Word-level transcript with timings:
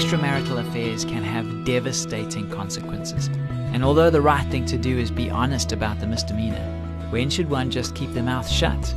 extramarital 0.00 0.66
affairs 0.66 1.04
can 1.04 1.22
have 1.22 1.66
devastating 1.66 2.48
consequences. 2.48 3.28
And 3.74 3.84
although 3.84 4.08
the 4.08 4.22
right 4.22 4.50
thing 4.50 4.64
to 4.66 4.78
do 4.78 4.98
is 4.98 5.10
be 5.10 5.28
honest 5.28 5.72
about 5.72 6.00
the 6.00 6.06
misdemeanor, 6.06 6.64
when 7.10 7.28
should 7.28 7.50
one 7.50 7.70
just 7.70 7.94
keep 7.94 8.10
their 8.14 8.22
mouth 8.22 8.48
shut? 8.48 8.94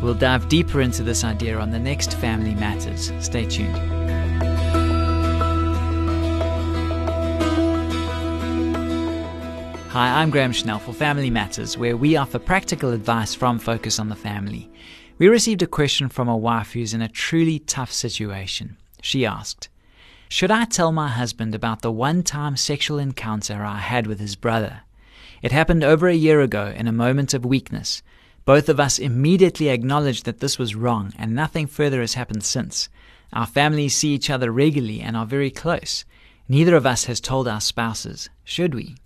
We'll 0.00 0.14
dive 0.14 0.48
deeper 0.48 0.80
into 0.80 1.02
this 1.02 1.24
idea 1.24 1.58
on 1.58 1.72
the 1.72 1.78
next 1.78 2.14
Family 2.14 2.54
Matters. 2.54 3.12
Stay 3.20 3.44
tuned. 3.44 3.76
Hi, 9.90 10.22
I'm 10.22 10.30
Graham 10.30 10.52
Schnell 10.52 10.78
for 10.78 10.94
Family 10.94 11.28
Matters, 11.28 11.76
where 11.76 11.98
we 11.98 12.16
offer 12.16 12.38
practical 12.38 12.92
advice 12.92 13.34
from 13.34 13.58
Focus 13.58 13.98
on 13.98 14.08
the 14.08 14.16
Family. 14.16 14.70
We 15.18 15.28
received 15.28 15.60
a 15.60 15.66
question 15.66 16.08
from 16.08 16.28
a 16.28 16.36
wife 16.36 16.72
who's 16.72 16.94
in 16.94 17.02
a 17.02 17.08
truly 17.08 17.58
tough 17.58 17.92
situation. 17.92 18.78
She 19.02 19.26
asked, 19.26 19.68
Should 20.34 20.50
I 20.50 20.64
tell 20.64 20.90
my 20.90 21.06
husband 21.06 21.54
about 21.54 21.82
the 21.82 21.92
one 21.92 22.24
time 22.24 22.56
sexual 22.56 22.98
encounter 22.98 23.62
I 23.64 23.78
had 23.78 24.08
with 24.08 24.18
his 24.18 24.34
brother? 24.34 24.80
It 25.42 25.52
happened 25.52 25.84
over 25.84 26.08
a 26.08 26.14
year 26.16 26.40
ago 26.40 26.74
in 26.74 26.88
a 26.88 26.92
moment 26.92 27.34
of 27.34 27.44
weakness. 27.44 28.02
Both 28.44 28.68
of 28.68 28.80
us 28.80 28.98
immediately 28.98 29.68
acknowledged 29.68 30.24
that 30.24 30.40
this 30.40 30.58
was 30.58 30.74
wrong, 30.74 31.12
and 31.16 31.36
nothing 31.36 31.68
further 31.68 32.00
has 32.00 32.14
happened 32.14 32.42
since. 32.42 32.88
Our 33.32 33.46
families 33.46 33.94
see 33.94 34.12
each 34.12 34.28
other 34.28 34.50
regularly 34.50 35.00
and 35.00 35.16
are 35.16 35.24
very 35.24 35.52
close. 35.52 36.04
Neither 36.48 36.74
of 36.74 36.84
us 36.84 37.04
has 37.04 37.20
told 37.20 37.46
our 37.46 37.60
spouses. 37.60 38.28
Should 38.42 38.74
we? 38.74 38.96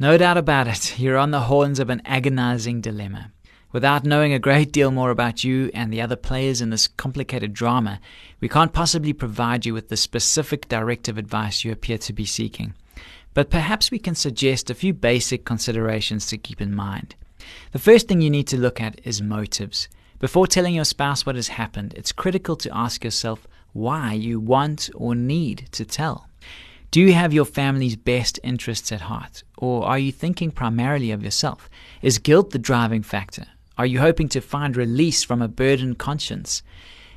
No 0.00 0.18
doubt 0.18 0.36
about 0.36 0.66
it, 0.66 0.98
you're 0.98 1.16
on 1.16 1.30
the 1.30 1.42
horns 1.42 1.78
of 1.78 1.90
an 1.90 2.02
agonizing 2.04 2.80
dilemma. 2.80 3.30
Without 3.76 4.04
knowing 4.04 4.32
a 4.32 4.38
great 4.38 4.72
deal 4.72 4.90
more 4.90 5.10
about 5.10 5.44
you 5.44 5.70
and 5.74 5.92
the 5.92 6.00
other 6.00 6.16
players 6.16 6.62
in 6.62 6.70
this 6.70 6.88
complicated 6.88 7.52
drama, 7.52 8.00
we 8.40 8.48
can't 8.48 8.72
possibly 8.72 9.12
provide 9.12 9.66
you 9.66 9.74
with 9.74 9.90
the 9.90 9.98
specific 9.98 10.66
directive 10.66 11.18
advice 11.18 11.62
you 11.62 11.70
appear 11.70 11.98
to 11.98 12.14
be 12.14 12.24
seeking. 12.24 12.72
But 13.34 13.50
perhaps 13.50 13.90
we 13.90 13.98
can 13.98 14.14
suggest 14.14 14.70
a 14.70 14.74
few 14.74 14.94
basic 14.94 15.44
considerations 15.44 16.26
to 16.28 16.38
keep 16.38 16.62
in 16.62 16.74
mind. 16.74 17.16
The 17.72 17.78
first 17.78 18.08
thing 18.08 18.22
you 18.22 18.30
need 18.30 18.46
to 18.46 18.56
look 18.56 18.80
at 18.80 18.98
is 19.04 19.20
motives. 19.20 19.90
Before 20.20 20.46
telling 20.46 20.74
your 20.74 20.86
spouse 20.86 21.26
what 21.26 21.36
has 21.36 21.48
happened, 21.48 21.92
it's 21.98 22.12
critical 22.12 22.56
to 22.56 22.74
ask 22.74 23.04
yourself 23.04 23.46
why 23.74 24.14
you 24.14 24.40
want 24.40 24.88
or 24.94 25.14
need 25.14 25.68
to 25.72 25.84
tell. 25.84 26.30
Do 26.90 27.02
you 27.02 27.12
have 27.12 27.34
your 27.34 27.44
family's 27.44 27.96
best 27.96 28.40
interests 28.42 28.90
at 28.90 29.02
heart? 29.02 29.42
Or 29.58 29.84
are 29.84 29.98
you 29.98 30.12
thinking 30.12 30.50
primarily 30.50 31.10
of 31.10 31.22
yourself? 31.22 31.68
Is 32.00 32.16
guilt 32.16 32.52
the 32.52 32.58
driving 32.58 33.02
factor? 33.02 33.44
Are 33.78 33.86
you 33.86 34.00
hoping 34.00 34.28
to 34.30 34.40
find 34.40 34.76
release 34.76 35.22
from 35.22 35.42
a 35.42 35.48
burdened 35.48 35.98
conscience? 35.98 36.62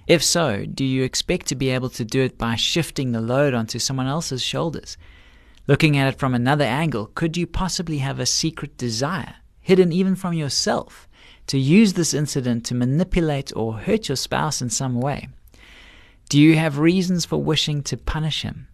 If 0.08 0.22
so, 0.24 0.66
do 0.66 0.84
you 0.84 1.04
expect 1.04 1.46
to 1.48 1.56
be 1.56 1.70
able 1.70 1.90
to 1.92 2.04
do 2.04 2.22
it 2.22 2.38
by 2.38 2.56
shifting 2.56 3.12
the 3.12 3.22
load 3.22 3.54
onto 3.54 3.80
someone 3.80 4.08
else's 4.08 4.42
shoulders? 4.42 4.98
Looking 5.68 5.98
at 5.98 6.14
it 6.14 6.20
from 6.20 6.34
another 6.34 6.66
angle, 6.66 7.12
could 7.16 7.38
you 7.38 7.48
possibly 7.48 8.00
have 8.00 8.20
a 8.20 8.26
secret 8.26 8.76
desire, 8.76 9.36
hidden 9.62 9.94
even 9.94 10.16
from 10.16 10.34
yourself, 10.34 11.08
to 11.48 11.58
use 11.58 11.94
this 11.94 12.14
incident 12.14 12.66
to 12.66 12.76
manipulate 12.76 13.56
or 13.56 13.78
hurt 13.78 14.10
your 14.10 14.16
spouse 14.16 14.62
in 14.62 14.70
some 14.70 15.00
way? 15.00 15.30
Do 16.28 16.40
you 16.40 16.58
have 16.58 16.80
reasons 16.80 17.24
for 17.24 17.42
wishing 17.42 17.84
to 17.84 17.98
punish 17.98 18.42
him? 18.42 18.68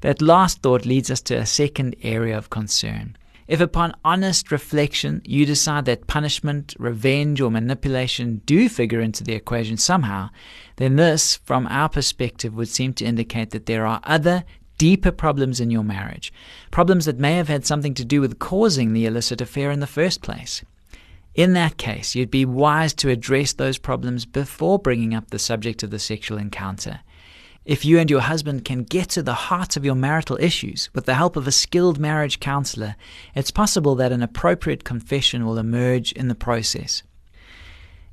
That 0.00 0.20
last 0.20 0.62
thought 0.62 0.84
leads 0.84 1.10
us 1.10 1.20
to 1.22 1.34
a 1.36 1.46
second 1.46 1.94
area 2.02 2.36
of 2.36 2.50
concern. 2.50 3.16
If 3.52 3.60
upon 3.60 3.94
honest 4.02 4.50
reflection 4.50 5.20
you 5.26 5.44
decide 5.44 5.84
that 5.84 6.06
punishment, 6.06 6.74
revenge, 6.78 7.38
or 7.38 7.50
manipulation 7.50 8.40
do 8.46 8.66
figure 8.66 9.02
into 9.02 9.22
the 9.22 9.34
equation 9.34 9.76
somehow, 9.76 10.30
then 10.76 10.96
this, 10.96 11.36
from 11.44 11.66
our 11.66 11.90
perspective, 11.90 12.54
would 12.54 12.68
seem 12.68 12.94
to 12.94 13.04
indicate 13.04 13.50
that 13.50 13.66
there 13.66 13.86
are 13.86 14.00
other 14.04 14.44
deeper 14.78 15.12
problems 15.12 15.60
in 15.60 15.70
your 15.70 15.84
marriage, 15.84 16.32
problems 16.70 17.04
that 17.04 17.18
may 17.18 17.34
have 17.34 17.48
had 17.48 17.66
something 17.66 17.92
to 17.92 18.06
do 18.06 18.22
with 18.22 18.38
causing 18.38 18.94
the 18.94 19.04
illicit 19.04 19.42
affair 19.42 19.70
in 19.70 19.80
the 19.80 19.86
first 19.86 20.22
place. 20.22 20.64
In 21.34 21.52
that 21.52 21.76
case, 21.76 22.14
you'd 22.14 22.30
be 22.30 22.46
wise 22.46 22.94
to 22.94 23.10
address 23.10 23.52
those 23.52 23.76
problems 23.76 24.24
before 24.24 24.78
bringing 24.78 25.12
up 25.12 25.28
the 25.28 25.38
subject 25.38 25.82
of 25.82 25.90
the 25.90 25.98
sexual 25.98 26.38
encounter. 26.38 27.00
If 27.64 27.84
you 27.84 28.00
and 28.00 28.10
your 28.10 28.22
husband 28.22 28.64
can 28.64 28.82
get 28.82 29.08
to 29.10 29.22
the 29.22 29.34
heart 29.34 29.76
of 29.76 29.84
your 29.84 29.94
marital 29.94 30.36
issues 30.40 30.90
with 30.94 31.06
the 31.06 31.14
help 31.14 31.36
of 31.36 31.46
a 31.46 31.52
skilled 31.52 31.96
marriage 31.96 32.40
counselor, 32.40 32.96
it's 33.36 33.52
possible 33.52 33.94
that 33.94 34.10
an 34.10 34.20
appropriate 34.20 34.82
confession 34.82 35.46
will 35.46 35.58
emerge 35.58 36.10
in 36.10 36.26
the 36.26 36.34
process. 36.34 37.04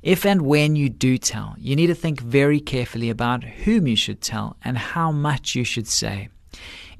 If 0.02 0.24
and 0.24 0.42
when 0.42 0.76
you 0.76 0.88
do 0.88 1.18
tell, 1.18 1.56
you 1.58 1.74
need 1.74 1.88
to 1.88 1.96
think 1.96 2.20
very 2.20 2.60
carefully 2.60 3.10
about 3.10 3.42
whom 3.42 3.88
you 3.88 3.96
should 3.96 4.20
tell 4.20 4.56
and 4.64 4.78
how 4.78 5.10
much 5.10 5.56
you 5.56 5.64
should 5.64 5.88
say. 5.88 6.28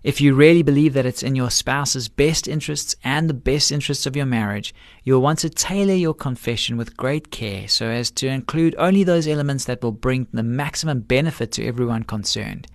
If 0.02 0.20
you 0.20 0.34
really 0.34 0.62
believe 0.62 0.94
that 0.94 1.04
it's 1.04 1.22
in 1.22 1.36
your 1.36 1.50
spouse's 1.50 2.08
best 2.08 2.48
interests 2.48 2.96
and 3.04 3.28
the 3.28 3.34
best 3.34 3.70
interests 3.70 4.06
of 4.06 4.16
your 4.16 4.24
marriage, 4.24 4.74
you'll 5.04 5.20
want 5.20 5.40
to 5.40 5.50
tailor 5.50 5.94
your 5.94 6.14
confession 6.14 6.78
with 6.78 6.96
great 6.96 7.30
care 7.30 7.68
so 7.68 7.86
as 7.86 8.10
to 8.12 8.26
include 8.26 8.74
only 8.78 9.04
those 9.04 9.28
elements 9.28 9.66
that 9.66 9.82
will 9.82 9.92
bring 9.92 10.26
the 10.32 10.42
maximum 10.42 11.00
benefit 11.00 11.52
to 11.52 11.66
everyone 11.66 12.04
concerned. 12.04 12.66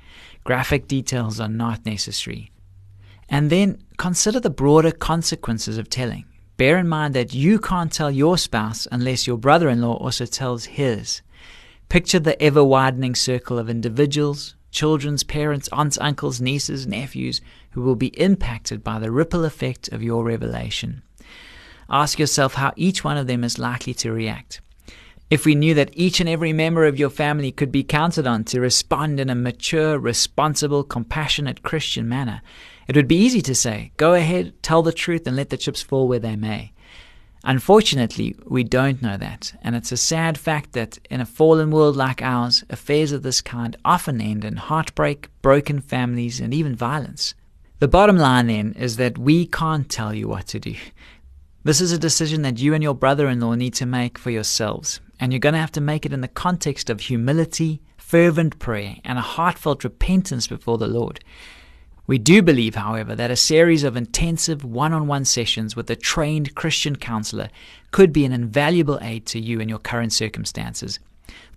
Graphic 0.44 0.88
details 0.88 1.40
are 1.40 1.50
not 1.50 1.84
necessary. 1.84 2.52
And 3.28 3.50
then 3.50 3.82
consider 3.98 4.40
the 4.40 4.52
broader 4.52 4.92
consequences 4.92 5.80
of 5.80 5.90
telling. 5.90 6.26
Bear 6.58 6.78
in 6.78 6.88
mind 6.88 7.16
that 7.16 7.34
you 7.34 7.58
can't 7.58 7.92
tell 7.92 8.12
your 8.12 8.38
spouse 8.38 8.88
unless 8.92 9.26
your 9.26 9.38
brother 9.38 9.68
in 9.68 9.82
law 9.82 9.96
also 9.96 10.28
tells 10.28 10.66
his. 10.66 11.24
Picture 11.90 12.20
the 12.20 12.40
ever 12.42 12.64
widening 12.64 13.16
circle 13.16 13.58
of 13.58 13.68
individuals, 13.68 14.56
children's 14.76 15.24
parents, 15.24 15.70
aunts, 15.72 15.98
uncles, 16.02 16.42
nieces, 16.42 16.86
nephews 16.86 17.40
who 17.72 17.82
will 17.82 17.96
be 17.96 18.20
impacted 18.20 18.84
by 18.84 19.00
the 19.00 19.10
ripple 19.10 19.46
effect 19.46 19.88
of 19.88 20.04
your 20.04 20.26
revelation. 20.26 21.02
Ask 21.90 22.20
yourself 22.20 22.56
how 22.56 22.74
each 22.76 23.02
one 23.04 23.16
of 23.18 23.26
them 23.26 23.46
is 23.46 23.58
likely 23.58 23.94
to 23.96 24.12
react. 24.12 24.60
If 25.30 25.46
we 25.46 25.56
knew 25.56 25.74
that 25.76 25.92
each 25.94 26.20
and 26.20 26.28
every 26.28 26.52
member 26.52 26.86
of 26.86 27.00
your 27.00 27.10
family 27.10 27.52
could 27.52 27.72
be 27.72 27.84
counted 27.84 28.28
on 28.28 28.44
to 28.46 28.60
respond 28.60 29.20
in 29.20 29.30
a 29.30 29.36
mature, 29.36 29.98
responsible, 29.98 30.84
compassionate 30.84 31.64
Christian 31.64 32.08
manner, 32.10 32.42
it 32.88 32.96
would 32.98 33.08
be 33.08 33.18
easy 33.18 33.42
to 33.44 33.56
say, 33.56 33.92
go 33.98 34.14
ahead, 34.14 34.54
tell 34.62 34.84
the 34.84 34.92
truth, 34.92 35.26
and 35.26 35.38
let 35.38 35.50
the 35.50 35.58
chips 35.58 35.82
fall 35.82 36.08
where 36.08 36.20
they 36.20 36.36
may. 36.36 36.74
Unfortunately, 37.48 38.36
we 38.48 38.64
don't 38.64 39.04
know 39.04 39.18
that, 39.18 39.54
and 39.62 39.76
it's 39.76 39.92
a 39.92 39.98
sad 39.98 40.36
fact 40.36 40.74
that 40.74 40.98
in 41.12 41.22
a 41.22 41.28
fallen 41.28 41.70
world 41.70 41.96
like 41.96 42.20
ours, 42.24 42.64
affairs 42.72 43.12
of 43.12 43.22
this 43.22 43.40
kind 43.40 43.78
often 43.86 44.20
end 44.20 44.44
in 44.44 44.56
heartbreak, 44.56 45.30
broken 45.44 45.80
families, 45.80 46.40
and 46.40 46.56
even 46.56 46.76
violence. 46.76 47.36
The 47.78 47.88
bottom 47.88 48.18
line 48.18 48.48
then 48.48 48.74
is 48.74 48.98
that 48.98 49.20
we 49.20 49.46
can't 49.46 49.88
tell 49.88 50.12
you 50.12 50.28
what 50.28 50.48
to 50.48 50.60
do. 50.60 50.76
This 51.64 51.82
is 51.82 51.92
a 51.92 52.00
decision 52.00 52.42
that 52.42 52.58
you 52.58 52.74
and 52.74 52.82
your 52.82 52.96
brother 52.96 53.28
in 53.28 53.40
law 53.40 53.54
need 53.54 53.76
to 53.76 53.86
make 53.86 54.18
for 54.18 54.32
yourselves, 54.32 55.00
and 55.20 55.32
you're 55.32 55.40
going 55.40 55.54
to 55.54 55.60
have 55.60 55.72
to 55.74 55.82
make 55.82 56.04
it 56.04 56.14
in 56.14 56.22
the 56.22 56.28
context 56.28 56.90
of 56.90 57.02
humility, 57.02 57.80
fervent 57.96 58.58
prayer, 58.58 58.96
and 59.06 59.20
a 59.20 59.22
heartfelt 59.22 59.84
repentance 59.84 60.48
before 60.48 60.80
the 60.80 60.88
Lord. 60.88 61.20
We 62.08 62.20
do 62.20 62.44
believe, 62.44 62.76
however, 62.76 63.16
that 63.16 63.32
a 63.32 63.36
series 63.36 63.84
of 63.84 63.98
intensive 63.98 64.64
one 64.64 64.94
on 64.94 65.08
one 65.08 65.26
sessions 65.26 65.76
with 65.76 65.90
a 65.90 65.96
trained 65.96 66.54
Christian 66.54 66.96
counselor 66.98 67.50
could 67.92 68.14
be 68.14 68.26
an 68.26 68.32
invaluable 68.32 69.00
aid 69.02 69.26
to 69.28 69.40
you 69.40 69.60
in 69.60 69.70
your 69.70 69.80
current 69.80 70.14
circumstances. 70.14 71.00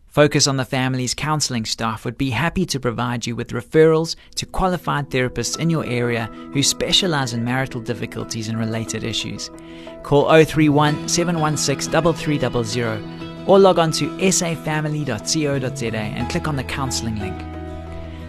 Focus 0.06 0.47
on 0.47 0.56
the 0.56 0.64
Family's 0.64 1.14
counseling 1.14 1.66
staff 1.66 2.04
would 2.06 2.16
be 2.16 2.31
happy 2.31 2.64
to 2.64 2.81
provide 2.81 3.26
you 3.26 3.36
with 3.36 3.50
referrals 3.50 4.16
to 4.36 4.47
qualified 4.47 5.10
therapists 5.10 5.59
in 5.59 5.69
your 5.69 5.84
area 5.84 6.26
who 6.54 6.62
specialize 6.62 7.34
in 7.34 7.44
marital 7.44 7.82
difficulties 7.82 8.48
and 8.48 8.59
related 8.59 9.04
issues. 9.04 9.50
Call 10.03 10.26
031 10.28 11.09
716 11.09 11.92
3300 11.92 13.47
or 13.47 13.59
log 13.59 13.78
on 13.78 13.92
to 13.92 14.09
safamily.co.za 14.19 15.97
and 15.97 16.30
click 16.30 16.48
on 16.48 16.56
the 16.56 16.65
counseling 16.65 17.19
link. 17.19 17.57